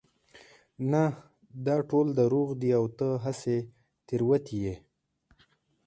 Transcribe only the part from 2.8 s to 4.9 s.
ته هسې تېروتي يې